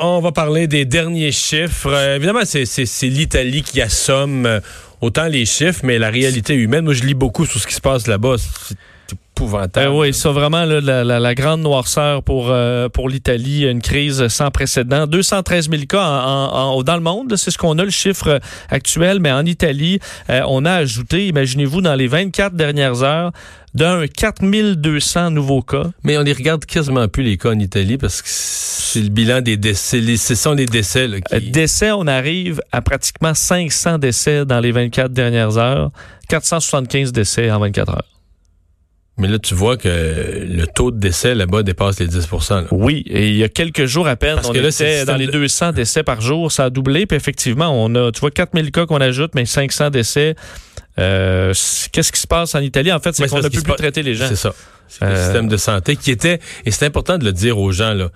On 0.00 0.20
va 0.20 0.32
parler 0.32 0.68
des 0.68 0.86
derniers 0.86 1.32
chiffres. 1.32 1.92
Euh, 1.92 2.16
évidemment, 2.16 2.46
c'est 2.46 2.86
l'Italie 3.02 3.62
qui 3.62 3.82
assomme 3.82 4.46
euh, 4.46 4.60
autant 5.02 5.26
les 5.26 5.44
chiffres, 5.44 5.80
mais 5.84 5.98
la 5.98 6.08
réalité 6.08 6.54
humaine. 6.54 6.84
Moi, 6.86 6.94
je 6.94 7.02
lis 7.04 7.12
beaucoup 7.12 7.44
sur 7.44 7.60
ce 7.60 7.66
qui 7.66 7.74
se 7.74 7.80
passe 7.82 8.06
là-bas. 8.06 8.36
Épouvantable. 9.36 9.86
Euh, 9.86 9.98
oui, 9.98 10.14
c'est 10.14 10.28
vraiment 10.28 10.64
la, 10.64 11.04
la, 11.04 11.34
grande 11.34 11.62
noirceur 11.62 12.22
pour, 12.22 12.50
euh, 12.50 12.88
pour 12.88 13.08
l'Italie. 13.08 13.64
Une 13.64 13.80
crise 13.80 14.28
sans 14.28 14.50
précédent. 14.50 15.06
213 15.06 15.70
000 15.70 15.82
cas 15.88 16.04
en, 16.04 16.76
en, 16.76 16.82
dans 16.82 16.96
le 16.96 17.02
monde. 17.02 17.34
C'est 17.36 17.50
ce 17.50 17.58
qu'on 17.58 17.78
a, 17.78 17.84
le 17.84 17.90
chiffre 17.90 18.40
actuel. 18.68 19.20
Mais 19.20 19.32
en 19.32 19.44
Italie, 19.44 19.98
on 20.28 20.64
a 20.64 20.72
ajouté, 20.72 21.28
imaginez-vous, 21.28 21.80
dans 21.80 21.94
les 21.94 22.06
24 22.06 22.54
dernières 22.54 23.02
heures, 23.02 23.32
d'un 23.74 24.06
4200 24.06 25.30
nouveaux 25.30 25.62
cas. 25.62 25.84
Mais 26.04 26.18
on 26.18 26.22
les 26.22 26.32
regarde 26.32 26.64
quasiment 26.64 27.08
plus 27.08 27.22
les 27.22 27.36
cas 27.36 27.50
en 27.50 27.58
Italie 27.58 27.96
parce 27.96 28.20
que 28.20 28.28
c'est 28.28 29.00
le 29.00 29.08
bilan 29.08 29.40
des 29.40 29.56
décès. 29.56 30.16
ce 30.16 30.34
sont 30.34 30.52
les 30.52 30.66
décès. 30.66 31.08
Là, 31.08 31.20
qui... 31.20 31.50
Décès, 31.50 31.90
on 31.92 32.06
arrive 32.06 32.60
à 32.70 32.82
pratiquement 32.82 33.34
500 33.34 33.98
décès 33.98 34.44
dans 34.44 34.60
les 34.60 34.72
24 34.72 35.12
dernières 35.12 35.56
heures. 35.56 35.90
475 36.28 37.12
décès 37.12 37.50
en 37.50 37.58
24 37.58 37.90
heures. 37.90 38.11
Mais 39.18 39.28
là, 39.28 39.38
tu 39.38 39.54
vois 39.54 39.76
que 39.76 39.88
le 39.88 40.64
taux 40.66 40.90
de 40.90 40.98
décès 40.98 41.34
là-bas 41.34 41.62
dépasse 41.62 42.00
les 42.00 42.08
10% 42.08 42.68
Oui, 42.70 43.04
et 43.06 43.28
il 43.28 43.36
y 43.36 43.44
a 43.44 43.48
quelques 43.48 43.84
jours 43.84 44.08
à 44.08 44.16
peine, 44.16 44.38
on 44.44 44.54
était 44.54 45.04
dans 45.04 45.16
les 45.16 45.26
200 45.26 45.72
décès 45.72 46.02
par 46.02 46.20
jour. 46.20 46.50
Ça 46.50 46.64
a 46.64 46.70
doublé, 46.70 47.06
puis 47.06 47.16
effectivement, 47.16 47.68
on 47.70 47.94
a, 47.94 48.10
tu 48.10 48.20
vois, 48.20 48.30
4000 48.30 48.70
cas 48.70 48.86
qu'on 48.86 49.00
ajoute, 49.00 49.32
mais 49.34 49.44
500 49.44 49.90
décès. 49.90 50.34
Euh, 50.98 51.52
qu'est-ce 51.92 52.12
qui 52.12 52.20
se 52.20 52.26
passe 52.26 52.54
en 52.54 52.60
Italie? 52.60 52.92
En 52.92 53.00
fait, 53.00 53.14
c'est 53.14 53.28
qu'on 53.28 53.38
ne 53.38 53.48
peut 53.48 53.62
plus 53.62 53.76
traiter 53.76 54.02
les 54.02 54.14
gens. 54.14 54.28
C'est 54.28 54.36
ça. 54.36 54.54
C'est 54.88 55.04
le 55.04 55.10
euh, 55.12 55.24
système 55.24 55.48
de 55.48 55.56
santé 55.56 55.96
qui 55.96 56.10
était, 56.10 56.38
et 56.66 56.70
c'est 56.70 56.84
important 56.84 57.16
de 57.16 57.24
le 57.24 57.32
dire 57.32 57.58
aux 57.58 57.72
gens, 57.72 57.94
là. 57.94 58.10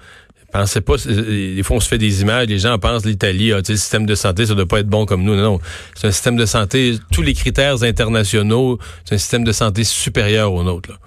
Pas, 0.85 0.97
des 1.07 1.63
fois 1.63 1.77
on 1.77 1.81
se 1.81 1.89
fait 1.89 1.99
des 1.99 2.23
images, 2.23 2.49
les 2.49 2.59
gens 2.59 2.79
pensent 2.79 3.05
l'Italie, 3.05 3.53
ah, 3.53 3.59
le 3.59 3.77
système 3.77 4.07
de 4.07 4.15
santé, 4.15 4.47
ça 4.47 4.55
doit 4.55 4.67
pas 4.67 4.81
être 4.81 4.89
bon 4.89 5.07
comme 5.07 5.23
nous. 5.23 5.35
Non, 5.35 5.43
non. 5.43 5.61
C'est 5.95 6.09
un 6.09 6.11
système 6.11 6.37
de 6.37 6.47
santé, 6.47 6.99
tous 7.13 7.23
les 7.23 7.35
critères 7.35 7.83
internationaux, 7.83 8.79
c'est 9.05 9.15
un 9.15 9.19
système 9.19 9.45
de 9.45 9.53
santé 9.53 9.85
supérieur 9.85 10.53
au 10.53 10.63
nôtre. 10.63 10.99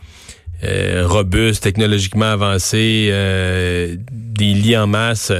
Euh, 0.63 1.07
robuste, 1.07 1.63
technologiquement 1.63 2.25
avancé, 2.25 3.09
euh, 3.11 3.95
des 4.11 4.53
lits 4.53 4.77
en 4.77 4.87
masse. 4.87 5.31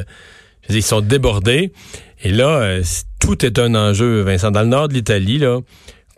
Ils 0.69 0.83
sont 0.83 1.01
débordés. 1.01 1.73
Et 2.23 2.31
là, 2.31 2.79
tout 3.19 3.45
est 3.45 3.59
un 3.59 3.75
enjeu, 3.75 4.21
Vincent. 4.21 4.51
Dans 4.51 4.61
le 4.61 4.67
nord 4.67 4.87
de 4.87 4.93
l'Italie, 4.93 5.39
là, 5.39 5.59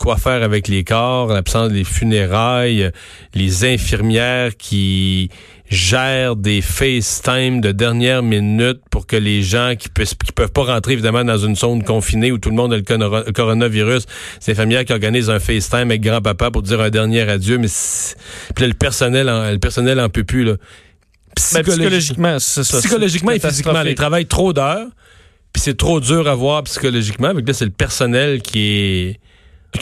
quoi 0.01 0.17
faire 0.17 0.41
avec 0.41 0.67
les 0.67 0.83
corps, 0.83 1.27
l'absence 1.27 1.69
des 1.71 1.83
funérailles, 1.83 2.89
les 3.35 3.65
infirmières 3.65 4.57
qui 4.57 5.29
gèrent 5.69 6.35
des 6.35 6.61
FaceTime 6.61 7.61
de 7.61 7.71
dernière 7.71 8.23
minute 8.23 8.81
pour 8.89 9.05
que 9.05 9.15
les 9.15 9.43
gens 9.43 9.75
qui 9.77 9.89
peuvent, 9.89 10.15
qui 10.25 10.31
peuvent 10.31 10.51
pas 10.51 10.63
rentrer 10.63 10.93
évidemment 10.93 11.23
dans 11.23 11.37
une 11.37 11.55
zone 11.55 11.83
confinée 11.83 12.31
où 12.31 12.39
tout 12.39 12.49
le 12.49 12.55
monde 12.55 12.73
a 12.73 12.77
le 12.77 13.31
coronavirus, 13.31 14.05
c'est 14.39 14.53
infirmières 14.53 14.85
qui 14.85 14.91
organisent 14.91 15.29
un 15.29 15.39
FaceTime 15.39 15.91
avec 15.91 16.01
grand-papa 16.01 16.49
pour 16.49 16.63
dire 16.63 16.81
un 16.81 16.89
dernier 16.89 17.21
adieu, 17.21 17.59
mais 17.59 17.67
puis 18.55 18.65
le 18.65 18.73
personnel, 18.73 19.29
en, 19.29 19.51
le 19.51 19.59
personnel 19.59 19.99
en 19.99 20.09
peut 20.09 20.23
plus 20.23 20.43
là. 20.43 20.55
Ben, 21.53 21.63
psychologiquement, 21.63 22.39
c'est 22.39 22.63
ça. 22.63 22.79
Psychologiquement 22.79 23.31
et 23.31 23.39
physiquement, 23.39 23.83
ils 23.83 23.95
travaillent 23.95 24.25
trop 24.25 24.51
d'heures, 24.51 24.87
puis 25.53 25.61
c'est 25.61 25.77
trop 25.77 25.99
dur 25.99 26.27
à 26.27 26.33
voir 26.33 26.63
psychologiquement. 26.63 27.27
Avec 27.27 27.47
là, 27.47 27.53
c'est 27.53 27.65
le 27.65 27.71
personnel 27.71 28.41
qui 28.41 28.59
est 28.59 29.19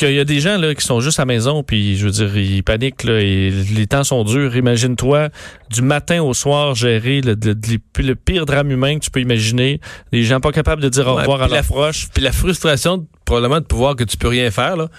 il 0.01 0.13
y 0.13 0.19
a 0.19 0.25
des 0.25 0.39
gens 0.39 0.57
là, 0.57 0.75
qui 0.75 0.85
sont 0.85 0.99
juste 1.01 1.19
à 1.19 1.23
la 1.23 1.27
maison, 1.27 1.63
puis 1.63 1.97
je 1.97 2.05
veux 2.05 2.11
dire, 2.11 2.37
ils 2.37 2.63
paniquent, 2.63 3.03
là, 3.03 3.19
et 3.19 3.49
les 3.49 3.87
temps 3.87 4.03
sont 4.03 4.23
durs. 4.23 4.55
Imagine-toi, 4.55 5.29
du 5.71 5.81
matin 5.81 6.21
au 6.21 6.33
soir, 6.33 6.75
gérer 6.75 7.21
le, 7.21 7.35
le, 7.35 8.15
pire 8.15 8.45
drame 8.45 8.71
humain 8.71 8.99
que 8.99 9.05
tu 9.05 9.11
peux 9.11 9.21
imaginer. 9.21 9.79
Les 10.11 10.23
gens 10.23 10.39
pas 10.39 10.51
capables 10.51 10.81
de 10.81 10.89
dire 10.89 11.07
au 11.07 11.15
revoir 11.15 11.41
à 11.41 11.47
la 11.47 11.63
proche. 11.63 12.07
Puis 12.13 12.23
la 12.23 12.31
frustration, 12.31 13.07
probablement, 13.25 13.59
de 13.59 13.65
pouvoir 13.65 13.95
que 13.95 14.03
tu 14.03 14.17
peux 14.17 14.27
rien 14.27 14.51
faire, 14.51 14.77
là 14.77 14.89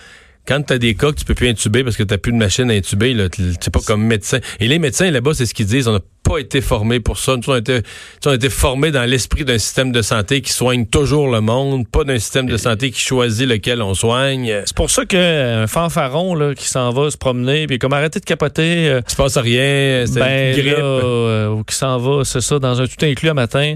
quand 0.46 0.62
tu 0.62 0.72
as 0.72 0.78
des 0.78 0.94
cas 0.94 1.12
que 1.12 1.16
tu 1.16 1.24
peux 1.24 1.34
plus 1.34 1.48
intuber 1.48 1.84
parce 1.84 1.96
que 1.96 2.02
tu 2.02 2.18
plus 2.18 2.32
de 2.32 2.36
machine 2.36 2.70
à 2.70 2.74
intuber, 2.74 3.28
c'est 3.60 3.72
pas 3.72 3.80
comme 3.80 4.02
médecin. 4.02 4.40
Et 4.58 4.66
les 4.66 4.78
médecins 4.78 5.10
là-bas, 5.10 5.34
c'est 5.34 5.46
ce 5.46 5.54
qu'ils 5.54 5.66
disent, 5.66 5.86
on 5.86 6.00
pas 6.30 6.38
été 6.38 6.60
formés 6.60 7.00
pour 7.00 7.18
ça. 7.18 7.36
Nous, 7.36 7.42
on 7.48 7.54
a 7.54 7.58
été, 7.58 7.80
on 8.24 8.30
a 8.30 8.34
été 8.34 8.50
formés 8.50 8.92
dans 8.92 9.04
l'esprit 9.04 9.44
d'un 9.44 9.58
système 9.58 9.90
de 9.90 10.00
santé 10.00 10.40
qui 10.42 10.52
soigne 10.52 10.86
toujours 10.86 11.28
le 11.28 11.40
monde, 11.40 11.88
pas 11.88 12.04
d'un 12.04 12.18
système 12.18 12.46
de 12.46 12.56
santé 12.56 12.90
qui 12.90 13.00
choisit 13.00 13.48
lequel 13.48 13.82
on 13.82 13.94
soigne. 13.94 14.62
C'est 14.64 14.76
pour 14.76 14.90
ça 14.90 15.04
qu'un 15.04 15.66
fanfaron 15.66 16.34
là, 16.34 16.54
qui 16.54 16.68
s'en 16.68 16.90
va 16.90 17.10
se 17.10 17.16
promener, 17.16 17.66
puis 17.66 17.78
comme 17.78 17.92
arrêter 17.92 18.20
de 18.20 18.24
capoter... 18.24 18.88
Euh, 18.88 19.00
Il 19.06 19.10
se 19.10 19.16
passe 19.16 19.38
rien, 19.38 20.04
c'est 20.06 20.20
ben, 20.20 20.56
grippe. 20.56 20.76
Euh, 20.78 21.48
ou 21.48 21.64
qui 21.64 21.74
s'en 21.74 21.98
va, 21.98 22.24
c'est 22.24 22.40
ça, 22.40 22.58
dans 22.58 22.80
un 22.80 22.86
tout 22.86 23.04
inclus 23.04 23.30
un 23.30 23.34
matin 23.34 23.74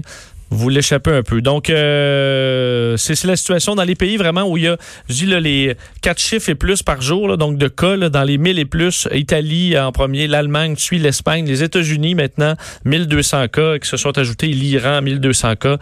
vous 0.55 0.69
l'échappez 0.69 1.11
un 1.11 1.23
peu. 1.23 1.41
Donc, 1.41 1.69
euh, 1.69 2.97
c'est 2.97 3.23
la 3.25 3.35
situation 3.35 3.75
dans 3.75 3.83
les 3.83 3.95
pays 3.95 4.17
vraiment 4.17 4.49
où 4.49 4.57
il 4.57 4.63
y 4.63 4.67
a, 4.67 4.77
je 5.09 5.13
dis 5.13 5.25
là, 5.25 5.39
les 5.39 5.75
quatre 6.01 6.19
chiffres 6.19 6.49
et 6.49 6.55
plus 6.55 6.83
par 6.83 7.01
jour, 7.01 7.37
donc 7.37 7.57
de 7.57 7.67
cas 7.67 7.97
dans 7.97 8.23
les 8.23 8.37
1000 8.37 8.59
et 8.59 8.65
plus. 8.65 9.07
Italie 9.13 9.77
en 9.77 9.91
premier, 9.91 10.27
l'Allemagne 10.27 10.75
suit 10.75 10.99
l'Espagne, 10.99 11.45
les 11.45 11.63
États-Unis 11.63 12.15
maintenant, 12.15 12.55
1200 12.85 13.47
cas 13.49 13.77
qui 13.79 13.87
se 13.87 13.97
sont 13.97 14.17
ajoutés, 14.17 14.47
l'Iran, 14.47 15.01
1200 15.01 15.55
cas. 15.57 15.77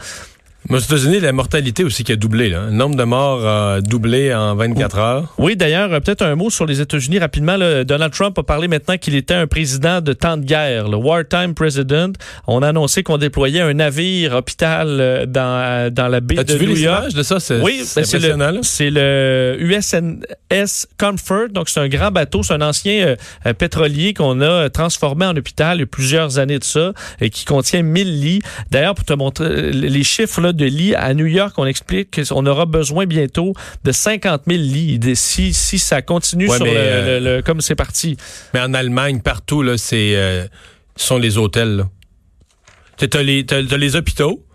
Aux 0.69 0.77
États-Unis, 0.77 1.19
la 1.19 1.31
mortalité 1.31 1.83
aussi 1.83 2.03
qui 2.03 2.11
a 2.11 2.15
doublé. 2.15 2.49
Là. 2.49 2.65
Le 2.65 2.71
nombre 2.71 2.95
de 2.95 3.03
morts 3.03 3.45
a 3.45 3.81
doublé 3.81 4.33
en 4.33 4.55
24 4.55 4.97
heures. 4.97 5.33
Oui, 5.37 5.55
d'ailleurs, 5.55 5.91
euh, 5.93 5.99
peut-être 5.99 6.21
un 6.21 6.35
mot 6.35 6.49
sur 6.49 6.65
les 6.65 6.81
États-Unis 6.81 7.19
rapidement. 7.19 7.57
Donald 7.85 8.13
Trump 8.13 8.37
a 8.37 8.43
parlé 8.43 8.67
maintenant 8.67 8.97
qu'il 8.97 9.15
était 9.15 9.33
un 9.33 9.47
président 9.47 10.01
de 10.01 10.13
temps 10.13 10.37
de 10.37 10.45
guerre, 10.45 10.87
le 10.87 10.97
wartime 10.97 11.53
president. 11.53 12.13
On 12.47 12.61
a 12.61 12.69
annoncé 12.69 13.03
qu'on 13.03 13.17
déployait 13.17 13.61
un 13.61 13.73
navire 13.73 14.33
hôpital 14.33 14.87
euh, 14.89 15.25
dans, 15.25 15.93
dans 15.93 16.07
la 16.07 16.21
baie 16.21 16.43
de 16.43 16.53
vu 16.53 16.67
New 16.67 16.77
York. 16.77 17.13
de 17.13 17.23
ça? 17.23 17.37
Oui, 17.61 17.83
ben, 17.95 18.03
c'est 18.05 18.19
le, 18.19 18.59
c'est 18.63 18.89
le 18.89 19.57
USNS 19.59 20.87
Comfort. 20.97 21.49
Donc, 21.51 21.69
c'est 21.69 21.79
un 21.79 21.89
grand 21.89 22.11
bateau. 22.11 22.43
C'est 22.43 22.53
un 22.53 22.61
ancien 22.61 23.15
euh, 23.45 23.53
pétrolier 23.53 24.13
qu'on 24.13 24.41
a 24.41 24.69
transformé 24.69 25.25
en 25.25 25.35
hôpital 25.35 25.77
il 25.77 25.79
y 25.81 25.83
a 25.83 25.87
plusieurs 25.87 26.39
années 26.39 26.59
de 26.59 26.63
ça 26.63 26.93
et 27.19 27.29
qui 27.29 27.45
contient 27.45 27.83
1000 27.83 28.21
lits. 28.21 28.41
D'ailleurs, 28.71 28.95
pour 28.95 29.05
te 29.05 29.13
montrer 29.13 29.71
les 29.71 30.03
chiffres 30.03 30.41
là, 30.41 30.52
de 30.53 30.65
lits. 30.65 30.95
À 30.95 31.13
New 31.13 31.25
York, 31.25 31.53
on 31.57 31.65
explique 31.65 32.21
qu'on 32.29 32.45
aura 32.45 32.65
besoin 32.65 33.05
bientôt 33.05 33.53
de 33.83 33.91
50 33.91 34.43
000 34.47 34.59
lits 34.61 34.99
si, 35.15 35.53
si 35.53 35.79
ça 35.79 36.01
continue 36.01 36.47
sur 36.47 36.65
euh, 36.65 37.19
le, 37.19 37.41
comme 37.41 37.61
c'est 37.61 37.75
parti. 37.75 38.17
Mais 38.53 38.59
en 38.59 38.73
Allemagne, 38.73 39.21
partout, 39.21 39.61
là, 39.61 39.77
c'est 39.77 40.15
euh, 40.15 40.45
sont 40.95 41.17
les 41.17 41.37
hôtels. 41.37 41.85
Tu 42.97 43.07
as 43.11 43.23
les, 43.23 43.43
les 43.43 43.95
hôpitaux. 43.95 44.45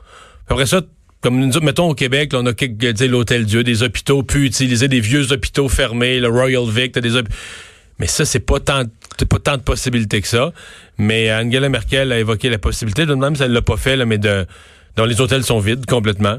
Après 0.49 0.67
ça, 0.67 0.81
comme 1.21 1.39
nous 1.39 1.61
mettons 1.61 1.91
au 1.91 1.95
Québec, 1.95 2.33
on 2.35 2.47
a 2.47 2.53
l'Hôtel 3.07 3.45
Dieu, 3.45 3.65
des 3.65 3.83
hôpitaux 3.83 4.23
plus 4.23 4.47
utilisés, 4.47 4.89
des 4.89 5.01
vieux 5.01 5.33
hôpitaux 5.33 5.69
fermés, 5.69 6.21
le 6.21 6.29
Royal 6.29 6.65
Vic, 6.69 6.97
des 6.99 7.17
mais 7.99 8.07
ça, 8.07 8.25
c'est 8.25 8.41
pas 8.41 8.61
tant, 8.61 8.85
pas 9.29 9.39
tant 9.39 9.57
de 9.57 9.63
possibilités 9.63 10.21
que 10.21 10.29
ça. 10.29 10.53
Mais 10.99 11.33
Angela 11.33 11.69
Merkel 11.69 12.13
a 12.13 12.19
évoqué 12.19 12.49
la 12.49 12.59
possibilité, 12.59 13.07
de 13.07 13.15
même, 13.15 13.35
ça 13.35 13.49
ne 13.49 13.55
l'a 13.55 13.63
pas 13.63 13.77
fait, 13.77 13.97
là, 13.97 14.07
mais 14.07 14.19
de, 14.19 14.47
dont 14.99 15.05
les 15.05 15.21
hôtels 15.21 15.45
sont 15.45 15.61
vides 15.61 15.87
complètement 15.87 16.39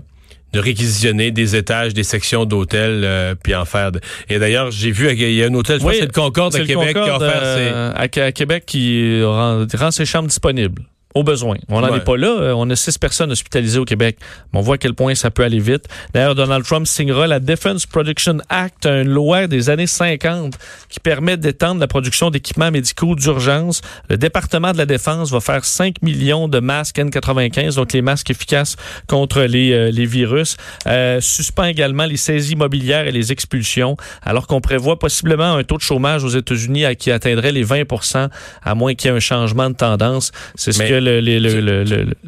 de 0.51 0.59
réquisitionner 0.59 1.31
des 1.31 1.55
étages, 1.55 1.93
des 1.93 2.03
sections 2.03 2.43
d'hôtels, 2.43 3.03
euh, 3.05 3.35
puis 3.41 3.55
en 3.55 3.63
faire. 3.63 3.91
Et 4.29 4.37
d'ailleurs, 4.37 4.69
j'ai 4.69 4.91
vu, 4.91 5.09
il 5.11 5.33
y 5.33 5.43
a 5.43 5.45
un 5.45 5.53
hôtel, 5.53 5.79
je 5.79 5.85
pense 5.85 5.93
c'est 5.93 6.01
le 6.01 6.07
Concorde 6.07 6.55
à 6.55 6.65
Québec 6.65 6.93
qui 6.93 7.09
a 7.09 7.15
offert 7.15 7.41
euh, 7.41 7.93
à 7.95 8.31
Québec 8.31 8.63
qui 8.65 9.23
rend 9.23 9.91
ses 9.91 10.05
chambres 10.05 10.27
disponibles 10.27 10.83
au 11.15 11.23
besoin. 11.23 11.57
On 11.69 11.81
n'en 11.81 11.95
est 11.95 12.03
pas 12.03 12.17
là. 12.17 12.27
Euh, 12.27 12.53
on 12.55 12.69
a 12.69 12.75
six 12.75 12.97
personnes 12.97 13.31
hospitalisées 13.31 13.79
au 13.79 13.85
Québec. 13.85 14.17
on 14.53 14.61
voit 14.61 14.75
à 14.75 14.77
quel 14.77 14.93
point 14.93 15.15
ça 15.15 15.31
peut 15.31 15.43
aller 15.43 15.59
vite. 15.59 15.85
D'ailleurs, 16.13 16.35
Donald 16.35 16.63
Trump 16.63 16.85
signera 16.85 17.25
la 17.25 17.39
Defense 17.39 17.87
Production 17.87 18.37
Act, 18.49 18.85
une 18.85 19.09
loi 19.09 19.47
des 19.47 19.71
années 19.71 19.87
50 19.87 20.55
qui 20.87 20.99
permet 20.99 21.35
d'étendre 21.35 21.79
la 21.79 21.87
production 21.87 22.29
d'équipements 22.29 22.69
médicaux 22.69 23.15
d'urgence. 23.15 23.81
Le 24.09 24.17
département 24.17 24.71
de 24.71 24.77
la 24.77 24.85
Défense 24.85 25.31
va 25.31 25.39
faire 25.39 25.65
5 25.65 26.01
millions 26.03 26.47
de 26.47 26.59
masques 26.59 26.97
N95, 26.97 27.75
donc 27.75 27.91
les 27.93 28.03
masques 28.03 28.29
efficaces 28.29 28.75
contre 29.07 29.41
les, 29.41 29.71
euh, 29.71 29.91
les 29.91 30.05
virus. 30.05 30.57
Euh, 30.85 31.19
suspend 31.21 31.65
également 31.65 32.05
les 32.05 32.17
saisies 32.17 32.53
immobilières 32.53 33.07
et 33.07 33.11
les 33.11 33.31
expulsions, 33.31 33.97
alors 34.21 34.45
qu'on 34.45 34.61
prévoit 34.61 34.99
possiblement 34.99 35.55
un 35.55 35.63
taux 35.63 35.77
de 35.77 35.81
chômage 35.81 36.23
aux 36.23 36.29
États-Unis 36.29 36.83
qui 36.97 37.11
atteindrait 37.11 37.51
les 37.51 37.65
20% 37.65 38.29
à 38.61 38.75
moins 38.75 38.93
qu'il 38.93 39.09
y 39.09 39.13
ait 39.13 39.17
un 39.17 39.19
changement 39.19 39.71
de 39.71 39.75
tendance. 39.75 40.31
C'est 40.55 40.71
ce 40.71 40.83
que 40.83 40.98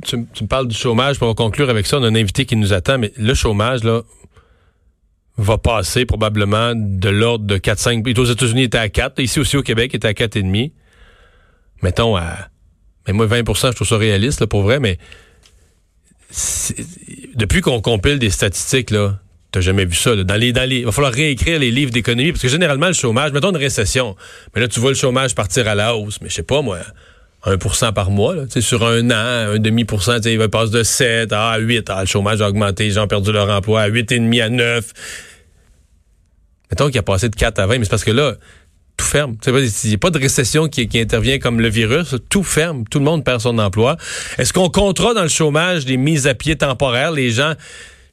tu, 0.04 0.18
me 0.18 0.48
parles 0.48 0.68
du 0.68 0.76
chômage, 0.76 1.20
pour 1.20 1.34
conclure 1.36 1.70
avec 1.70 1.88
ça, 1.88 1.98
on 1.98 2.04
a 2.04 2.08
un 2.08 2.16
invité 2.16 2.46
qui 2.46 2.56
nous 2.56 2.74
attend, 2.74 2.98
mais 2.98 3.12
le 3.18 3.34
chômage, 3.34 3.84
là, 3.84 4.02
va 5.38 5.58
passer 5.58 6.06
probablement 6.06 6.74
de 6.76 7.10
l'ordre 7.10 7.46
de 7.46 7.58
4-5. 7.58 8.20
Aux 8.20 8.26
États-Unis, 8.26 8.62
il 8.62 8.66
était 8.66 8.78
à 8.78 8.90
4. 8.90 9.20
Ici 9.22 9.40
aussi 9.40 9.58
au 9.58 9.64
Québec, 9.64 9.92
il 9.94 9.98
était 9.98 10.08
à 10.08 10.14
4,5. 10.14 10.72
Mettons 11.82 12.16
à. 12.16 12.50
Mais 13.08 13.14
moi, 13.14 13.26
20% 13.26 13.72
je 13.72 13.76
trouve 13.76 13.88
ça 13.88 13.98
réaliste, 13.98 14.46
pour 14.46 14.62
vrai, 14.62 14.80
mais 14.80 14.98
depuis 17.36 17.62
qu'on 17.62 17.82
compile 17.82 18.20
des 18.20 18.30
statistiques, 18.30 18.92
là, 18.92 19.20
t'as 19.52 19.62
jamais 19.62 19.86
vu 19.86 19.96
ça. 19.96 20.16
Dans 20.16 20.36
les, 20.36 20.54
dans 20.54 20.70
les, 20.70 20.80
il 20.80 20.86
va 20.86 20.92
falloir 20.92 21.12
réécrire 21.12 21.60
les 21.60 21.72
livres 21.72 21.92
d'économie, 21.92 22.32
parce 22.32 22.42
que 22.44 22.48
généralement, 22.48 22.88
le 22.88 22.94
chômage, 22.94 23.32
mettons 23.32 23.50
une 23.50 23.58
récession, 23.58 24.16
mais 24.54 24.62
là, 24.62 24.68
tu 24.68 24.80
vois 24.80 24.92
le 24.92 24.96
chômage 24.96 25.34
partir 25.34 25.68
à 25.68 25.76
la 25.76 25.96
hausse, 25.96 26.22
mais 26.22 26.30
je 26.30 26.36
sais 26.36 26.44
pas, 26.44 26.62
moi 26.62 26.80
1% 27.46 27.94
par 27.94 28.12
mois. 28.12 28.36
Là, 28.36 28.44
sur 28.60 28.86
un 28.86 29.10
an, 29.10 29.54
un 29.54 29.60
demi-pourcent, 29.60 30.20
il 30.26 30.38
va 30.38 30.50
passer 30.50 30.72
de 30.72 30.84
7 30.84 31.34
à 31.34 31.58
8. 31.58 31.90
Ah, 31.90 32.02
le 32.02 32.08
chômage 32.08 32.42
a 32.42 32.50
augmenté, 32.50 32.86
les 32.86 32.92
gens 32.92 33.06
ont 33.06 33.08
perdu 33.08 33.32
leur 33.32 33.50
emploi 33.50 33.82
à 33.82 33.90
8,5 33.90 34.42
à 34.42 34.50
9. 34.50 34.94
Mettons 36.70 36.88
qu'il 36.88 37.00
a 37.00 37.04
passé 37.04 37.30
de 37.30 37.36
4 37.36 37.60
à 37.60 37.68
20, 37.68 37.80
mais 37.80 37.84
c'est 37.86 37.90
parce 37.90 38.04
que 38.04 38.12
là, 38.12 38.36
tout 38.96 39.06
ferme. 39.06 39.36
Il 39.46 39.90
n'y 39.90 39.96
a 39.96 39.98
pas 39.98 40.10
de 40.10 40.20
récession 40.20 40.68
qui, 40.68 40.88
intervient 41.00 41.40
comme 41.40 41.60
le 41.60 41.68
virus. 41.68 42.16
Tout 42.30 42.44
ferme. 42.44 42.86
Tout 42.90 43.00
le 43.00 43.06
monde 43.06 43.26
perd 43.26 43.42
son 43.42 43.58
emploi. 43.58 43.98
Est-ce 44.38 44.54
qu'on 44.54 44.70
comptera 44.70 45.14
dans 45.14 45.24
le 45.24 45.30
chômage 45.30 45.86
des 45.86 45.98
mises 45.98 46.28
à 46.28 46.36
pied 46.36 46.56
temporaires? 46.56 47.12
Les 47.12 47.32
gens 47.32 47.54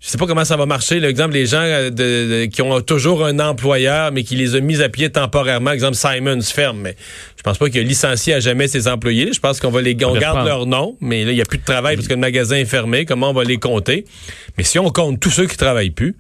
je 0.00 0.11
sais 0.11 0.19
pas 0.19 0.27
comment 0.27 0.45
ça 0.45 0.56
va 0.56 0.65
marcher. 0.65 1.00
L'exemple, 1.00 1.35
les 1.35 1.47
gens 1.47 1.62
euh, 1.62 2.47
qui 2.47 2.62
ont 2.62 2.81
toujours 2.81 3.25
un 3.25 3.41
employeur, 3.41 4.12
mais 4.12 4.23
qui 4.23 4.37
les 4.37 4.55
a 4.55 4.61
mis 4.61 4.81
à 4.81 4.89
pied 4.89 5.11
temporairement. 5.11 5.73
Exemple, 5.73 5.97
Simons 5.97 6.41
ferme. 6.43 6.79
Mais 6.79 6.95
je 7.37 7.43
pense 7.43 7.59
pas 7.59 7.69
qu'il 7.69 7.81
a 7.81 7.83
licencié 7.83 8.35
à 8.35 8.41
jamais 8.41 8.69
ses 8.69 8.87
employés. 8.87 9.33
Je 9.33 9.41
pense 9.41 9.59
qu'on 9.59 9.71
va 9.71 9.83
les 9.83 9.97
on 10.05 10.15
garde 10.15 10.47
leur 10.47 10.67
nom, 10.67 10.97
mais 11.00 11.25
là, 11.25 11.33
il 11.33 11.35
n'y 11.35 11.41
a 11.41 11.45
plus 11.45 11.59
de 11.59 11.65
travail 11.65 11.97
parce 11.97 12.06
que 12.06 12.15
le 12.15 12.21
magasin 12.21 12.56
est 12.56 12.65
fermé. 12.65 13.06
Comment 13.06 13.31
on 13.31 13.33
va 13.33 13.43
les 13.43 13.59
compter? 13.59 14.05
Mais 14.56 14.62
si 14.62 14.79
on 14.79 14.89
compte 14.91 15.19
tous 15.19 15.31
ceux 15.31 15.47
qui 15.47 15.56
travaillent 15.56 15.91
plus, 15.91 16.17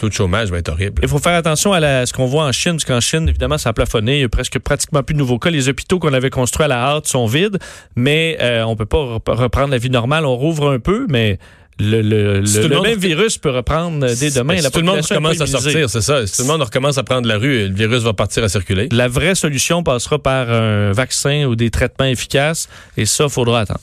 tout 0.00 0.08
de 0.08 0.14
chômage 0.14 0.50
va 0.50 0.58
être 0.58 0.68
horrible. 0.68 1.00
Il 1.02 1.08
faut 1.08 1.18
faire 1.18 1.34
attention 1.34 1.72
à 1.72 2.06
ce 2.06 2.12
qu'on 2.12 2.26
voit 2.26 2.44
en 2.44 2.52
Chine, 2.52 2.72
parce 2.72 2.84
qu'en 2.84 3.00
Chine, 3.00 3.28
évidemment, 3.28 3.56
ça 3.56 3.70
a 3.70 3.72
plafonné. 3.72 4.16
Il 4.16 4.20
y 4.22 4.24
a 4.24 4.28
presque 4.28 4.58
pratiquement 4.58 5.04
plus 5.04 5.14
de 5.14 5.18
nouveaux 5.18 5.38
cas. 5.38 5.50
Les 5.50 5.68
hôpitaux 5.68 6.00
qu'on 6.00 6.12
avait 6.12 6.30
construits 6.30 6.64
à 6.64 6.68
la 6.68 6.82
hâte 6.82 7.06
sont 7.06 7.26
vides, 7.26 7.58
mais 7.94 8.36
euh, 8.40 8.64
on 8.64 8.74
peut 8.74 8.86
pas 8.86 9.20
reprendre 9.28 9.70
la 9.70 9.78
vie 9.78 9.90
normale. 9.90 10.26
On 10.26 10.36
rouvre 10.36 10.72
un 10.72 10.80
peu, 10.80 11.06
mais 11.08 11.38
le, 11.78 12.00
le, 12.00 12.40
le, 12.40 12.80
même 12.80 12.98
virus 12.98 13.36
peut 13.36 13.50
reprendre 13.50 14.06
dès 14.14 14.30
demain. 14.30 14.56
Si 14.56 14.70
tout 14.70 14.80
le 14.80 14.86
monde 14.86 15.00
recommence 15.00 15.40
à 15.40 15.46
sortir, 15.46 15.90
c'est 15.90 16.00
ça. 16.00 16.26
Si 16.26 16.36
tout 16.36 16.42
le 16.42 16.48
monde 16.48 16.62
recommence 16.62 16.96
à 16.96 17.04
prendre 17.04 17.28
la 17.28 17.36
rue, 17.36 17.68
le 17.68 17.74
virus 17.74 18.02
va 18.02 18.14
partir 18.14 18.42
à 18.44 18.48
circuler. 18.48 18.88
La 18.92 19.08
vraie 19.08 19.34
solution 19.34 19.82
passera 19.82 20.18
par 20.18 20.50
un 20.50 20.92
vaccin 20.92 21.44
ou 21.44 21.54
des 21.54 21.70
traitements 21.70 22.06
efficaces, 22.06 22.68
et 22.96 23.04
ça, 23.04 23.28
faudra 23.28 23.60
attendre. 23.60 23.80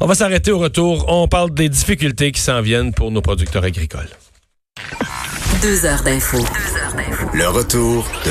On 0.00 0.06
va 0.06 0.14
s'arrêter 0.14 0.50
au 0.50 0.58
retour. 0.58 1.04
On 1.08 1.28
parle 1.28 1.52
des 1.54 1.68
difficultés 1.68 2.32
qui 2.32 2.40
s'en 2.40 2.60
viennent 2.62 2.92
pour 2.92 3.10
nos 3.10 3.20
producteurs 3.20 3.64
agricoles. 3.64 4.08
Deux 5.62 5.84
heures 5.84 6.02
d'info. 6.02 6.38
Le 7.34 7.48
retour 7.48 8.08
de 8.24 8.28